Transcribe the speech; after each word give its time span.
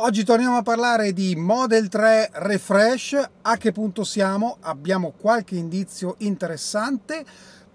Oggi 0.00 0.22
torniamo 0.22 0.58
a 0.58 0.62
parlare 0.62 1.12
di 1.12 1.34
Model 1.34 1.88
3 1.88 2.30
Refresh, 2.34 3.30
a 3.42 3.56
che 3.56 3.72
punto 3.72 4.04
siamo? 4.04 4.58
Abbiamo 4.60 5.12
qualche 5.18 5.56
indizio 5.56 6.14
interessante, 6.18 7.24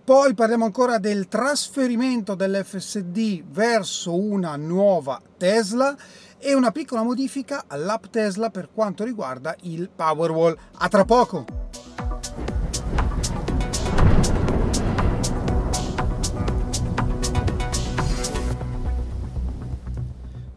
poi 0.01 0.33
parliamo 0.33 0.63
ancora 0.63 0.99
del 0.99 1.27
trasferimento 1.27 2.33
dell'FSD 2.33 3.43
verso 3.51 4.15
una 4.17 4.55
nuova 4.55 5.21
Tesla 5.35 5.93
e 6.37 6.53
una 6.53 6.71
piccola 6.71 7.03
modifica 7.03 7.65
all'app 7.67 8.05
Tesla 8.05 8.49
per 8.49 8.69
quanto 8.73 9.03
riguarda 9.03 9.53
il 9.63 9.89
Powerwall. 9.93 10.57
A 10.75 10.87
tra 10.87 11.03
poco! 11.03 11.62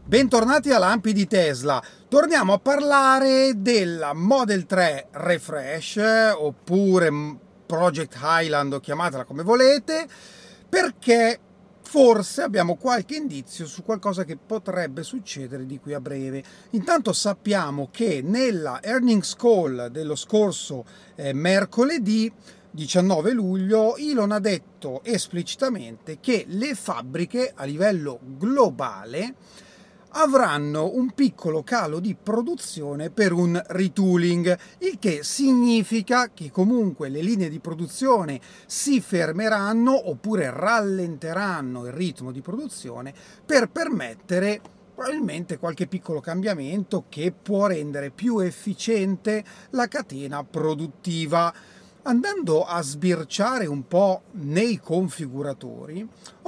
Bentornati 0.07 0.71
a 0.71 0.77
Lampi 0.77 1.11
di 1.11 1.27
Tesla. 1.27 1.83
Torniamo 2.07 2.53
a 2.53 2.59
parlare 2.59 3.55
della 3.57 4.13
Model 4.13 4.65
3 4.65 5.09
Refresh 5.11 5.99
oppure 6.33 7.11
Project 7.65 8.17
Highland, 8.21 8.79
chiamatela 8.79 9.25
come 9.25 9.43
volete, 9.43 10.07
perché 10.69 11.37
forse 11.81 12.41
abbiamo 12.41 12.77
qualche 12.77 13.17
indizio 13.17 13.65
su 13.65 13.83
qualcosa 13.83 14.23
che 14.23 14.37
potrebbe 14.37 15.03
succedere 15.03 15.65
di 15.65 15.77
qui 15.77 15.93
a 15.93 15.99
breve. 15.99 16.41
Intanto 16.69 17.11
sappiamo 17.11 17.89
che 17.91 18.21
nella 18.23 18.81
earnings 18.81 19.35
call 19.35 19.87
dello 19.87 20.15
scorso 20.15 20.85
eh, 21.15 21.33
mercoledì 21.33 22.31
19 22.71 23.31
luglio 23.33 23.97
Elon 23.97 24.31
ha 24.31 24.39
detto 24.39 25.03
esplicitamente 25.03 26.19
che 26.21 26.45
le 26.47 26.75
fabbriche 26.75 27.51
a 27.53 27.65
livello 27.65 28.19
globale 28.21 29.65
avranno 30.11 30.93
un 30.93 31.11
piccolo 31.11 31.63
calo 31.63 31.99
di 31.99 32.15
produzione 32.15 33.09
per 33.09 33.33
un 33.33 33.61
retooling, 33.67 34.57
il 34.79 34.97
che 34.99 35.23
significa 35.23 36.31
che 36.33 36.51
comunque 36.51 37.09
le 37.09 37.21
linee 37.21 37.49
di 37.49 37.59
produzione 37.59 38.39
si 38.65 39.01
fermeranno 39.01 40.09
oppure 40.09 40.49
rallenteranno 40.51 41.85
il 41.85 41.91
ritmo 41.91 42.31
di 42.31 42.41
produzione 42.41 43.13
per 43.45 43.69
permettere 43.69 44.61
probabilmente 44.97 45.59
qualche 45.59 45.85
piccolo 45.85 46.19
cambiamento 46.19 47.05
che 47.07 47.31
può 47.31 47.67
rendere 47.67 48.09
più 48.09 48.39
efficiente 48.39 49.43
la 49.71 49.87
catena 49.87 50.43
produttiva. 50.43 51.53
Andando 52.01 52.63
a 52.63 52.81
sbirciare 52.81 53.67
un 53.67 53.85
po' 53.85 54.23
nei 54.31 54.79
configuratori, 54.79 56.07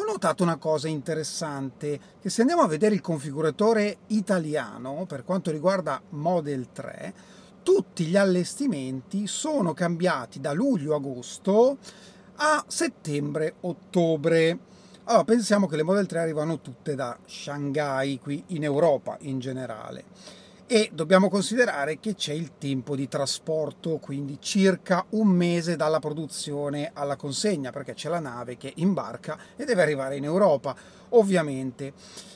notato 0.09 0.41
una 0.41 0.57
cosa 0.57 0.88
interessante, 0.88 1.99
che 2.19 2.29
se 2.31 2.41
andiamo 2.41 2.63
a 2.63 2.67
vedere 2.67 2.95
il 2.95 3.02
configuratore 3.02 3.97
italiano 4.07 5.05
per 5.07 5.23
quanto 5.23 5.52
riguarda 5.52 6.02
Model 6.09 6.69
3, 6.71 7.13
tutti 7.61 8.05
gli 8.05 8.17
allestimenti 8.17 9.27
sono 9.27 9.73
cambiati 9.73 10.39
da 10.39 10.52
luglio-agosto 10.52 11.77
a 12.37 12.63
settembre-ottobre. 12.67 14.57
Allora, 15.03 15.23
pensiamo 15.25 15.67
che 15.67 15.75
le 15.75 15.83
Model 15.83 16.07
3 16.07 16.19
arrivano 16.19 16.59
tutte 16.59 16.95
da 16.95 17.15
Shanghai, 17.27 18.19
qui 18.19 18.43
in 18.47 18.63
Europa 18.63 19.15
in 19.21 19.39
generale 19.39 20.05
e 20.71 20.91
dobbiamo 20.93 21.29
considerare 21.29 21.99
che 21.99 22.13
c'è 22.13 22.31
il 22.31 22.51
tempo 22.59 22.95
di 22.95 23.07
trasporto, 23.07 23.97
quindi 23.97 24.37
circa 24.39 25.03
un 25.09 25.29
mese 25.29 25.75
dalla 25.75 25.97
produzione 25.97 26.91
alla 26.93 27.15
consegna, 27.15 27.71
perché 27.71 27.95
c'è 27.95 28.07
la 28.07 28.19
nave 28.19 28.55
che 28.55 28.73
imbarca 28.75 29.35
e 29.55 29.65
deve 29.65 29.81
arrivare 29.81 30.17
in 30.17 30.25
Europa, 30.25 30.75
ovviamente. 31.09 31.93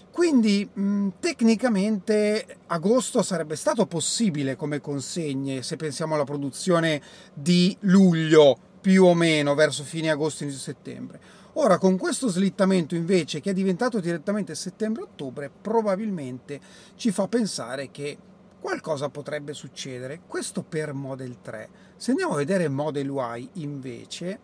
Quindi 0.09 0.67
mh, 0.67 1.09
tecnicamente 1.19 2.57
agosto 2.65 3.21
sarebbe 3.21 3.55
stato 3.55 3.85
possibile 3.85 4.55
come 4.55 4.81
consegne 4.81 5.61
se 5.61 5.75
pensiamo 5.75 6.15
alla 6.15 6.23
produzione 6.23 7.03
di 7.35 7.77
luglio 7.81 8.57
più 8.81 9.05
o 9.05 9.13
meno 9.13 9.53
verso 9.53 9.83
fine 9.83 10.09
agosto 10.09 10.41
inizio 10.41 10.59
settembre. 10.59 11.19
Ora 11.55 11.77
con 11.77 11.97
questo 11.97 12.29
slittamento 12.29 12.95
invece 12.95 13.39
che 13.39 13.51
è 13.51 13.53
diventato 13.53 13.99
direttamente 13.99 14.55
settembre-ottobre 14.55 15.51
probabilmente 15.61 16.59
ci 16.95 17.11
fa 17.11 17.27
pensare 17.27 17.91
che 17.91 18.17
qualcosa 18.59 19.09
potrebbe 19.09 19.53
succedere. 19.53 20.21
Questo 20.25 20.63
per 20.63 20.93
Model 20.93 21.41
3. 21.41 21.69
Se 21.95 22.09
andiamo 22.09 22.33
a 22.33 22.37
vedere 22.37 22.69
Model 22.69 23.07
Y 23.37 23.49
invece 23.53 24.39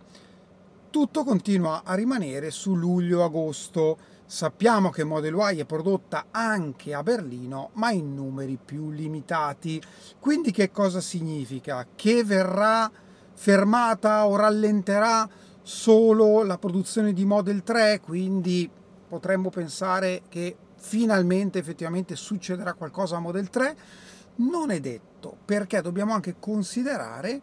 tutto 0.91 1.23
continua 1.23 1.81
a 1.83 1.95
rimanere 1.95 2.51
su 2.51 2.75
luglio-agosto. 2.75 3.97
Sappiamo 4.27 4.91
che 4.91 5.03
Model 5.03 5.33
Y 5.53 5.61
è 5.61 5.65
prodotta 5.65 6.25
anche 6.29 6.93
a 6.93 7.01
Berlino, 7.01 7.71
ma 7.73 7.89
in 7.89 8.13
numeri 8.13 8.59
più 8.63 8.91
limitati. 8.91 9.81
Quindi 10.19 10.51
che 10.51 10.69
cosa 10.69 11.01
significa? 11.01 11.87
Che 11.95 12.23
verrà 12.23 12.91
fermata 13.33 14.27
o 14.27 14.35
rallenterà 14.35 15.27
solo 15.69 16.41
la 16.41 16.57
produzione 16.57 17.13
di 17.13 17.25
Model 17.25 17.61
3, 17.61 17.99
quindi 17.99 18.67
potremmo 19.07 19.51
pensare 19.51 20.23
che 20.27 20.55
finalmente 20.77 21.59
effettivamente 21.59 22.15
succederà 22.15 22.73
qualcosa 22.73 23.17
a 23.17 23.19
Model 23.19 23.51
3. 23.51 23.75
Non 24.37 24.71
è 24.71 24.79
detto, 24.79 25.37
perché 25.45 25.79
dobbiamo 25.81 26.13
anche 26.13 26.37
considerare 26.39 27.41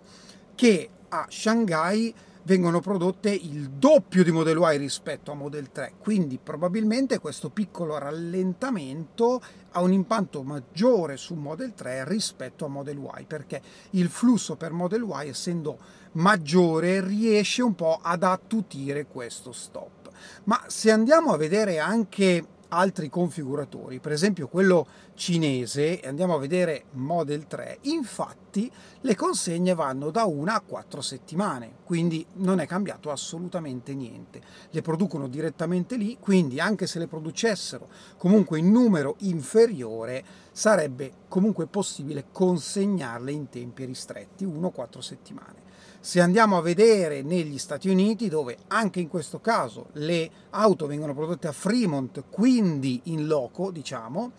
che 0.56 0.90
a 1.10 1.26
Shanghai 1.28 2.12
vengono 2.46 2.78
prodotte 2.78 3.30
il 3.30 3.70
doppio 3.70 4.22
di 4.22 4.30
Model 4.30 4.58
Y 4.58 4.76
rispetto 4.78 5.32
a 5.32 5.34
Model 5.34 5.72
3, 5.72 5.94
quindi 5.98 6.38
probabilmente 6.40 7.18
questo 7.18 7.50
piccolo 7.50 7.98
rallentamento 7.98 9.42
ha 9.72 9.80
un 9.80 9.92
impatto 9.92 10.44
maggiore 10.44 11.16
su 11.16 11.34
Model 11.34 11.74
3 11.74 12.04
rispetto 12.08 12.64
a 12.64 12.68
Model 12.68 12.98
Y, 13.18 13.24
perché 13.24 13.60
il 13.90 14.08
flusso 14.08 14.54
per 14.54 14.70
Model 14.70 15.02
Y, 15.02 15.28
essendo 15.28 15.76
maggiore, 16.12 17.04
riesce 17.04 17.62
un 17.62 17.74
po' 17.74 17.98
ad 18.00 18.22
attutire 18.22 19.06
questo 19.06 19.50
stop. 19.50 20.10
Ma 20.44 20.62
se 20.68 20.92
andiamo 20.92 21.32
a 21.32 21.36
vedere 21.36 21.80
anche 21.80 22.46
altri 22.76 23.08
configuratori, 23.08 24.00
per 24.00 24.12
esempio 24.12 24.48
quello 24.48 24.86
cinese, 25.14 26.00
andiamo 26.04 26.34
a 26.34 26.38
vedere 26.38 26.84
Model 26.92 27.46
3, 27.46 27.78
infatti 27.82 28.70
le 29.00 29.14
consegne 29.14 29.74
vanno 29.74 30.10
da 30.10 30.24
una 30.24 30.56
a 30.56 30.60
quattro 30.60 31.00
settimane, 31.00 31.76
quindi 31.84 32.24
non 32.34 32.60
è 32.60 32.66
cambiato 32.66 33.10
assolutamente 33.10 33.94
niente. 33.94 34.42
Le 34.70 34.82
producono 34.82 35.26
direttamente 35.26 35.96
lì, 35.96 36.18
quindi 36.20 36.60
anche 36.60 36.86
se 36.86 36.98
le 36.98 37.06
producessero 37.06 37.88
comunque 38.18 38.58
in 38.58 38.70
numero 38.70 39.16
inferiore, 39.20 40.22
sarebbe 40.52 41.12
comunque 41.28 41.66
possibile 41.66 42.26
consegnarle 42.30 43.32
in 43.32 43.48
tempi 43.48 43.86
ristretti, 43.86 44.44
1-4 44.44 44.98
settimane. 44.98 45.65
Se 46.06 46.20
andiamo 46.20 46.56
a 46.56 46.62
vedere 46.62 47.22
negli 47.22 47.58
Stati 47.58 47.88
Uniti, 47.88 48.28
dove 48.28 48.58
anche 48.68 49.00
in 49.00 49.08
questo 49.08 49.40
caso 49.40 49.88
le 49.94 50.30
auto 50.50 50.86
vengono 50.86 51.14
prodotte 51.14 51.48
a 51.48 51.52
Fremont, 51.52 52.22
quindi 52.30 53.00
in 53.06 53.26
loco, 53.26 53.72
diciamo, 53.72 54.30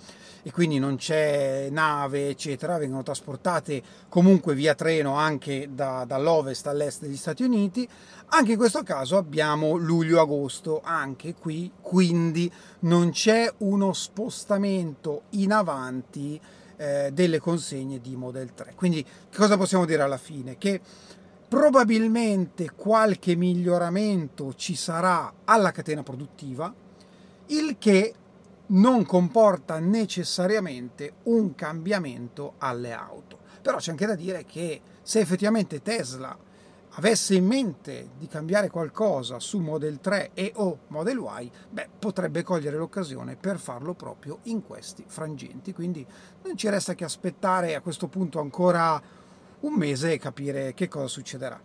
e 0.43 0.51
quindi 0.53 0.79
non 0.79 0.95
c'è 0.95 1.67
nave, 1.69 2.29
eccetera, 2.29 2.77
vengono 2.77 3.03
trasportate 3.03 3.83
comunque 4.07 4.55
via 4.55 4.75
treno 4.75 5.15
anche 5.15 5.67
da, 5.73 6.05
dall'ovest 6.07 6.67
all'est 6.67 7.01
degli 7.01 7.17
Stati 7.17 7.43
Uniti, 7.43 7.85
anche 8.27 8.53
in 8.53 8.57
questo 8.57 8.83
caso 8.83 9.17
abbiamo 9.17 9.75
luglio-agosto, 9.75 10.79
anche 10.81 11.35
qui, 11.35 11.69
quindi 11.81 12.49
non 12.79 13.11
c'è 13.11 13.53
uno 13.57 13.91
spostamento 13.91 15.23
in 15.31 15.51
avanti 15.51 16.39
eh, 16.77 17.09
delle 17.11 17.39
consegne 17.39 17.99
di 17.99 18.15
Model 18.15 18.53
3. 18.53 18.73
Quindi 18.75 19.05
cosa 19.35 19.57
possiamo 19.57 19.85
dire 19.85 20.03
alla 20.03 20.17
fine? 20.17 20.57
Che 20.57 20.79
probabilmente 21.47 22.71
qualche 22.75 23.35
miglioramento 23.35 24.53
ci 24.53 24.75
sarà 24.75 25.33
alla 25.45 25.71
catena 25.71 26.03
produttiva, 26.03 26.73
il 27.47 27.77
che 27.79 28.13
non 28.67 29.05
comporta 29.05 29.79
necessariamente 29.79 31.13
un 31.23 31.55
cambiamento 31.55 32.55
alle 32.57 32.91
auto. 32.91 33.39
Però 33.61 33.77
c'è 33.77 33.91
anche 33.91 34.05
da 34.05 34.15
dire 34.15 34.43
che 34.43 34.81
se 35.01 35.19
effettivamente 35.19 35.81
Tesla 35.81 36.37
avesse 36.91 37.35
in 37.35 37.45
mente 37.45 38.09
di 38.17 38.27
cambiare 38.27 38.69
qualcosa 38.69 39.39
su 39.39 39.59
Model 39.59 39.99
3 39.99 40.31
e 40.33 40.51
o 40.55 40.79
Model 40.87 41.17
Y, 41.41 41.51
beh, 41.69 41.89
potrebbe 41.99 42.43
cogliere 42.43 42.75
l'occasione 42.75 43.35
per 43.35 43.59
farlo 43.59 43.93
proprio 43.93 44.39
in 44.43 44.63
questi 44.63 45.03
frangenti. 45.07 45.73
Quindi 45.73 46.05
non 46.43 46.57
ci 46.57 46.67
resta 46.69 46.95
che 46.95 47.03
aspettare 47.03 47.75
a 47.75 47.81
questo 47.81 48.07
punto 48.07 48.39
ancora 48.39 49.01
un 49.61 49.73
mese 49.73 50.13
e 50.13 50.19
capire 50.19 50.73
che 50.73 50.87
cosa 50.87 51.07
succederà. 51.07 51.59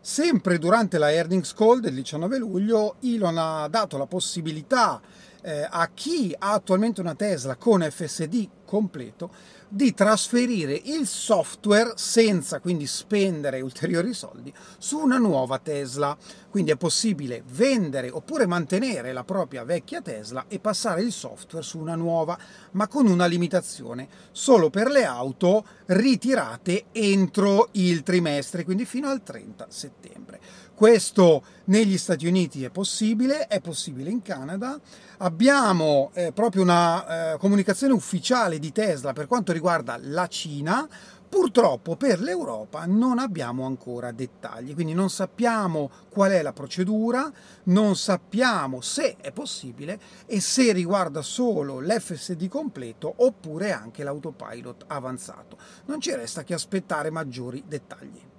Sempre 0.00 0.58
durante 0.58 0.98
la 0.98 1.12
earnings 1.12 1.54
call 1.54 1.80
del 1.80 1.94
19 1.94 2.36
luglio, 2.36 2.96
Elon 3.00 3.38
ha 3.38 3.68
dato 3.68 3.96
la 3.96 4.06
possibilità 4.06 5.00
eh, 5.40 5.66
a 5.68 5.90
chi 5.94 6.34
ha 6.38 6.52
attualmente 6.52 7.00
una 7.00 7.14
Tesla 7.14 7.56
con 7.56 7.80
FSD 7.80 8.48
completo, 8.66 9.30
di 9.74 9.92
trasferire 9.92 10.80
il 10.84 11.04
software 11.04 11.94
senza 11.96 12.60
quindi 12.60 12.86
spendere 12.86 13.60
ulteriori 13.60 14.14
soldi 14.14 14.54
su 14.78 14.98
una 14.98 15.18
nuova 15.18 15.58
Tesla. 15.58 16.16
Quindi 16.48 16.70
è 16.70 16.76
possibile 16.76 17.42
vendere 17.52 18.08
oppure 18.10 18.46
mantenere 18.46 19.12
la 19.12 19.24
propria 19.24 19.64
vecchia 19.64 20.00
Tesla 20.00 20.44
e 20.46 20.60
passare 20.60 21.02
il 21.02 21.10
software 21.10 21.64
su 21.64 21.78
una 21.78 21.96
nuova, 21.96 22.38
ma 22.72 22.86
con 22.86 23.08
una 23.08 23.26
limitazione, 23.26 24.06
solo 24.30 24.70
per 24.70 24.88
le 24.88 25.04
auto 25.04 25.66
ritirate 25.86 26.84
entro 26.92 27.70
il 27.72 28.04
trimestre, 28.04 28.62
quindi 28.62 28.84
fino 28.84 29.08
al 29.08 29.24
30 29.24 29.66
settembre. 29.68 30.38
Questo 30.74 31.44
negli 31.66 31.96
Stati 31.96 32.26
Uniti 32.26 32.64
è 32.64 32.70
possibile, 32.70 33.46
è 33.46 33.60
possibile 33.60 34.10
in 34.10 34.22
Canada. 34.22 34.78
Abbiamo 35.18 36.10
eh, 36.14 36.32
proprio 36.32 36.62
una 36.62 37.34
eh, 37.34 37.38
comunicazione 37.38 37.92
ufficiale 37.92 38.58
di 38.58 38.72
Tesla 38.72 39.12
per 39.12 39.28
quanto 39.28 39.52
riguarda 39.52 39.63
la 40.02 40.26
Cina. 40.26 40.86
Purtroppo 41.26 41.96
per 41.96 42.20
l'Europa 42.20 42.84
non 42.86 43.18
abbiamo 43.18 43.64
ancora 43.64 44.12
dettagli, 44.12 44.72
quindi 44.74 44.92
non 44.92 45.10
sappiamo 45.10 45.90
qual 46.08 46.30
è 46.30 46.42
la 46.42 46.52
procedura, 46.52 47.32
non 47.64 47.96
sappiamo 47.96 48.80
se 48.80 49.16
è 49.16 49.32
possibile 49.32 49.98
e 50.26 50.40
se 50.40 50.72
riguarda 50.72 51.22
solo 51.22 51.80
l'FSD 51.80 52.46
completo 52.46 53.12
oppure 53.16 53.72
anche 53.72 54.04
l'autopilot 54.04 54.84
avanzato. 54.86 55.58
Non 55.86 56.00
ci 56.00 56.14
resta 56.14 56.44
che 56.44 56.54
aspettare 56.54 57.10
maggiori 57.10 57.64
dettagli. 57.66 58.33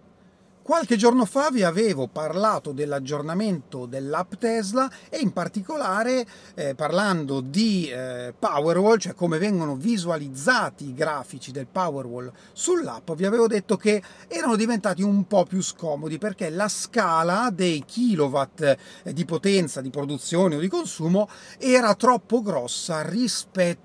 Qualche 0.65 0.95
giorno 0.95 1.25
fa 1.25 1.51
vi 1.51 1.61
avevo 1.61 2.07
parlato 2.07 2.71
dell'aggiornamento 2.71 3.85
dell'app 3.85 4.33
Tesla 4.33 4.89
e 5.11 5.19
in 5.19 5.31
particolare 5.31 6.25
eh, 6.55 6.73
parlando 6.73 7.39
di 7.39 7.87
eh, 7.87 8.33
Powerwall, 8.37 8.97
cioè 8.97 9.13
come 9.13 9.37
vengono 9.37 9.75
visualizzati 9.75 10.87
i 10.87 10.95
grafici 10.95 11.51
del 11.51 11.67
Powerwall 11.67 12.31
sull'app, 12.51 13.11
vi 13.11 13.27
avevo 13.27 13.45
detto 13.45 13.77
che 13.77 14.01
erano 14.27 14.55
diventati 14.55 15.03
un 15.03 15.27
po' 15.27 15.45
più 15.45 15.61
scomodi 15.61 16.17
perché 16.17 16.49
la 16.49 16.67
scala 16.67 17.51
dei 17.53 17.83
kilowatt 17.85 18.77
eh, 19.03 19.13
di 19.13 19.23
potenza 19.23 19.81
di 19.81 19.91
produzione 19.91 20.55
o 20.55 20.59
di 20.59 20.67
consumo 20.67 21.29
era 21.59 21.93
troppo 21.93 22.41
grossa 22.41 23.03
rispetto 23.03 23.84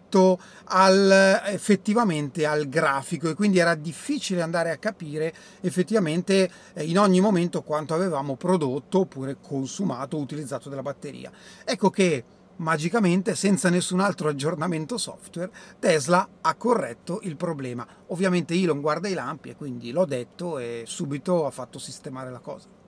al, 0.65 1.43
effettivamente 1.47 2.47
al 2.47 2.69
grafico 2.69 3.29
e 3.29 3.35
quindi 3.35 3.59
era 3.59 3.75
difficile 3.75 4.43
andare 4.43 4.71
a 4.71 4.77
capire 4.77 5.33
effettivamente 5.61 6.51
eh, 6.75 6.85
in 6.85 6.99
ogni 6.99 7.21
momento 7.21 7.63
quanto 7.63 7.95
avevamo 7.95 8.37
prodotto 8.37 9.01
oppure 9.01 9.37
consumato 9.41 10.17
o 10.17 10.21
utilizzato 10.21 10.69
della 10.69 10.83
batteria. 10.83 11.31
Ecco 11.65 11.91
che 11.91 12.25
magicamente, 12.57 13.35
senza 13.35 13.69
nessun 13.69 14.01
altro 14.01 14.29
aggiornamento 14.29 14.99
software, 14.99 15.51
Tesla 15.79 16.27
ha 16.41 16.55
corretto 16.55 17.21
il 17.23 17.37
problema. 17.37 17.87
Ovviamente 18.09 18.55
Elon 18.55 18.81
guarda 18.81 19.09
i 19.09 19.15
lampi 19.15 19.51
e 19.51 19.57
quindi 19.57 19.91
l'ho 19.91 20.05
detto 20.05 20.59
e 20.59 20.85
subito 20.87 21.47
ha 21.47 21.51
fatto 21.51 21.79
sistemare 21.79 22.31
la 22.31 22.41
cosa. 22.41 22.79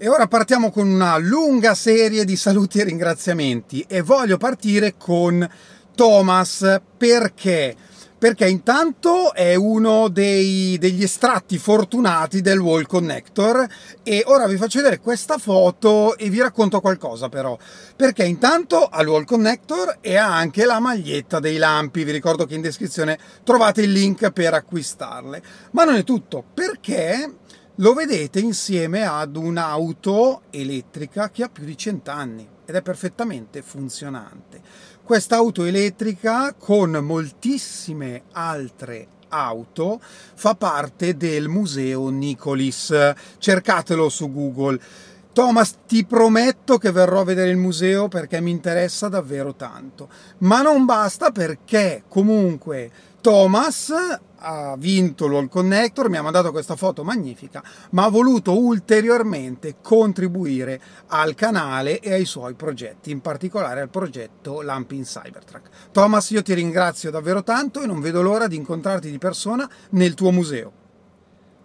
E 0.00 0.06
ora 0.06 0.28
partiamo 0.28 0.70
con 0.70 0.86
una 0.86 1.16
lunga 1.18 1.74
serie 1.74 2.24
di 2.24 2.36
saluti 2.36 2.78
e 2.78 2.84
ringraziamenti 2.84 3.84
e 3.88 4.00
voglio 4.00 4.36
partire 4.36 4.94
con 4.96 5.48
Thomas 5.98 6.80
perché? 6.96 7.74
Perché 8.16 8.48
intanto 8.48 9.34
è 9.34 9.56
uno 9.56 10.06
dei, 10.06 10.78
degli 10.78 11.02
estratti 11.02 11.58
fortunati 11.58 12.40
del 12.40 12.60
Wall 12.60 12.86
Connector 12.86 13.66
e 14.04 14.22
ora 14.26 14.46
vi 14.46 14.56
faccio 14.56 14.78
vedere 14.78 15.00
questa 15.00 15.38
foto 15.38 16.16
e 16.16 16.30
vi 16.30 16.38
racconto 16.38 16.80
qualcosa 16.80 17.28
però. 17.28 17.58
Perché 17.96 18.24
intanto 18.24 18.84
ha 18.84 19.02
il 19.02 19.08
Wall 19.08 19.24
Connector 19.24 19.98
e 20.00 20.16
ha 20.16 20.32
anche 20.32 20.64
la 20.66 20.78
maglietta 20.78 21.40
dei 21.40 21.56
lampi 21.56 22.04
vi 22.04 22.12
ricordo 22.12 22.46
che 22.46 22.54
in 22.54 22.60
descrizione 22.60 23.18
trovate 23.42 23.82
il 23.82 23.90
link 23.90 24.30
per 24.30 24.54
acquistarle. 24.54 25.42
Ma 25.72 25.82
non 25.82 25.96
è 25.96 26.04
tutto 26.04 26.44
perché 26.54 27.38
lo 27.80 27.92
vedete 27.92 28.40
insieme 28.40 29.04
ad 29.04 29.36
un'auto 29.36 30.42
elettrica 30.50 31.30
che 31.30 31.44
ha 31.44 31.48
più 31.48 31.64
di 31.64 31.76
100 31.76 32.10
anni 32.10 32.48
ed 32.64 32.74
è 32.74 32.82
perfettamente 32.82 33.62
funzionante. 33.62 34.60
Questa 35.02 35.36
auto 35.36 35.64
elettrica 35.64 36.54
con 36.54 36.90
moltissime 36.90 38.24
altre 38.32 39.06
auto 39.28 40.00
fa 40.02 40.54
parte 40.54 41.16
del 41.16 41.48
museo 41.48 42.08
Nicolis. 42.08 43.14
Cercatelo 43.38 44.08
su 44.08 44.32
Google. 44.32 44.80
Thomas, 45.32 45.76
ti 45.86 46.04
prometto 46.04 46.78
che 46.78 46.90
verrò 46.90 47.20
a 47.20 47.24
vedere 47.24 47.50
il 47.50 47.56
museo 47.56 48.08
perché 48.08 48.40
mi 48.40 48.50
interessa 48.50 49.08
davvero 49.08 49.54
tanto. 49.54 50.08
Ma 50.38 50.62
non 50.62 50.84
basta 50.84 51.30
perché 51.30 52.02
comunque 52.08 52.90
Thomas 53.20 53.92
ha 54.40 54.76
vinto 54.76 55.26
l'All 55.26 55.48
Connector, 55.48 56.08
mi 56.08 56.16
ha 56.16 56.22
mandato 56.22 56.50
questa 56.50 56.76
foto 56.76 57.02
magnifica, 57.02 57.62
ma 57.90 58.04
ha 58.04 58.08
voluto 58.08 58.58
ulteriormente 58.58 59.76
contribuire 59.82 60.80
al 61.08 61.34
canale 61.34 62.00
e 62.00 62.12
ai 62.12 62.24
suoi 62.24 62.54
progetti, 62.54 63.10
in 63.10 63.20
particolare 63.20 63.80
al 63.80 63.88
progetto 63.88 64.62
Lamp 64.62 64.92
in 64.92 65.02
Cybertruck. 65.02 65.68
Thomas, 65.92 66.30
io 66.30 66.42
ti 66.42 66.54
ringrazio 66.54 67.10
davvero 67.10 67.42
tanto 67.42 67.82
e 67.82 67.86
non 67.86 68.00
vedo 68.00 68.22
l'ora 68.22 68.46
di 68.46 68.56
incontrarti 68.56 69.10
di 69.10 69.18
persona 69.18 69.68
nel 69.90 70.14
tuo 70.14 70.30
museo. 70.30 70.72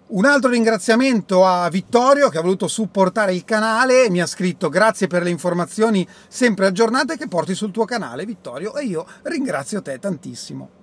Un 0.06 0.26
altro 0.26 0.52
ringraziamento 0.52 1.46
a 1.46 1.68
Vittorio 1.70 2.30
che 2.30 2.38
ha 2.38 2.42
voluto 2.42 2.68
supportare 2.68 3.34
il 3.34 3.46
canale 3.46 4.06
e 4.06 4.10
mi 4.12 4.22
ha 4.22 4.28
scritto 4.28 4.70
grazie 4.70 5.08
per 5.08 5.24
le 5.24 5.32
informazioni 5.32 6.08
sempre 6.28 6.68
aggiornate 6.68 7.18
che 7.18 7.28
porti 7.28 7.56
sul 7.56 7.72
tuo 7.72 7.86
canale 7.86 8.26
Vittorio 8.26 8.76
e 8.76 8.84
io 8.84 9.08
ringrazio 9.24 9.82
te 9.82 9.98
tantissimo. 9.98 10.83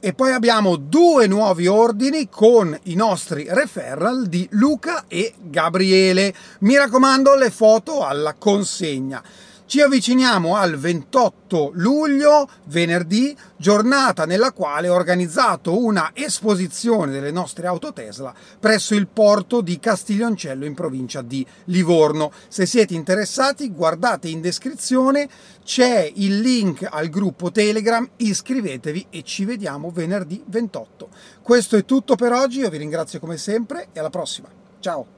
E 0.00 0.12
poi 0.12 0.32
abbiamo 0.32 0.76
due 0.76 1.26
nuovi 1.26 1.66
ordini 1.66 2.28
con 2.28 2.78
i 2.84 2.94
nostri 2.94 3.46
referral 3.48 4.26
di 4.28 4.46
Luca 4.52 5.06
e 5.08 5.34
Gabriele. 5.36 6.32
Mi 6.60 6.76
raccomando 6.76 7.34
le 7.34 7.50
foto 7.50 8.06
alla 8.06 8.34
consegna. 8.34 9.20
Ci 9.68 9.82
avviciniamo 9.82 10.56
al 10.56 10.78
28 10.78 11.72
luglio, 11.74 12.48
venerdì, 12.68 13.36
giornata 13.58 14.24
nella 14.24 14.52
quale 14.52 14.88
ho 14.88 14.94
organizzato 14.94 15.84
una 15.84 16.12
esposizione 16.14 17.12
delle 17.12 17.30
nostre 17.30 17.66
auto 17.66 17.92
Tesla 17.92 18.34
presso 18.58 18.94
il 18.94 19.08
porto 19.08 19.60
di 19.60 19.78
Castiglioncello 19.78 20.64
in 20.64 20.72
provincia 20.72 21.20
di 21.20 21.46
Livorno. 21.64 22.32
Se 22.48 22.64
siete 22.64 22.94
interessati, 22.94 23.70
guardate 23.70 24.28
in 24.28 24.40
descrizione, 24.40 25.28
c'è 25.62 26.10
il 26.14 26.40
link 26.40 26.88
al 26.90 27.10
gruppo 27.10 27.50
Telegram, 27.50 28.08
iscrivetevi 28.16 29.08
e 29.10 29.22
ci 29.22 29.44
vediamo 29.44 29.90
venerdì 29.90 30.42
28. 30.46 31.08
Questo 31.42 31.76
è 31.76 31.84
tutto 31.84 32.14
per 32.14 32.32
oggi, 32.32 32.60
io 32.60 32.70
vi 32.70 32.78
ringrazio 32.78 33.20
come 33.20 33.36
sempre 33.36 33.88
e 33.92 33.98
alla 33.98 34.08
prossima. 34.08 34.48
Ciao! 34.80 35.17